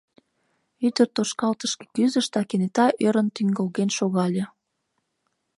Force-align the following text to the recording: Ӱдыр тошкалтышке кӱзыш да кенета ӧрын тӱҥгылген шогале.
Ӱдыр 0.87 1.07
тошкалтышке 1.15 1.85
кӱзыш 1.95 2.27
да 2.33 2.41
кенета 2.49 2.87
ӧрын 3.05 3.27
тӱҥгылген 3.35 3.89
шогале. 3.97 4.45